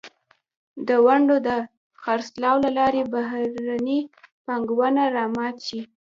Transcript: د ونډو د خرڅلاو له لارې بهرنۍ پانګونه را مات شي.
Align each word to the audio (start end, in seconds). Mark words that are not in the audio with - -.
د 0.87 0.89
ونډو 1.05 1.35
د 1.47 1.49
خرڅلاو 2.01 2.57
له 2.65 2.69
لارې 2.77 3.01
بهرنۍ 3.13 3.99
پانګونه 4.45 5.03
را 5.15 5.25
مات 5.35 5.57
شي. 5.67 5.79